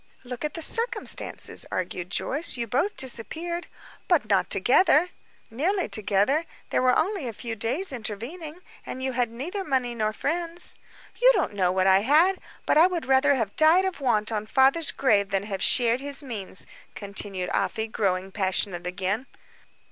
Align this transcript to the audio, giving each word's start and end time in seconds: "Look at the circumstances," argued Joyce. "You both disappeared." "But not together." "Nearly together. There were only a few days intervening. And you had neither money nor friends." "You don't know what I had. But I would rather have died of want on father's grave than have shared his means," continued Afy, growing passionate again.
"Look 0.23 0.43
at 0.43 0.55
the 0.55 0.63
circumstances," 0.63 1.63
argued 1.71 2.09
Joyce. 2.09 2.57
"You 2.57 2.65
both 2.65 2.97
disappeared." 2.97 3.67
"But 4.07 4.27
not 4.27 4.49
together." 4.49 5.09
"Nearly 5.51 5.87
together. 5.87 6.45
There 6.71 6.81
were 6.81 6.97
only 6.97 7.27
a 7.27 7.33
few 7.33 7.55
days 7.55 7.91
intervening. 7.91 8.61
And 8.83 9.03
you 9.03 9.11
had 9.11 9.29
neither 9.29 9.63
money 9.63 9.93
nor 9.93 10.11
friends." 10.11 10.75
"You 11.21 11.29
don't 11.35 11.53
know 11.53 11.71
what 11.71 11.85
I 11.85 11.99
had. 11.99 12.39
But 12.65 12.79
I 12.79 12.87
would 12.87 13.05
rather 13.05 13.35
have 13.35 13.55
died 13.55 13.85
of 13.85 14.01
want 14.01 14.31
on 14.31 14.47
father's 14.47 14.89
grave 14.89 15.29
than 15.29 15.43
have 15.43 15.61
shared 15.61 15.99
his 16.01 16.23
means," 16.23 16.65
continued 16.95 17.51
Afy, 17.53 17.87
growing 17.87 18.31
passionate 18.31 18.87
again. 18.87 19.27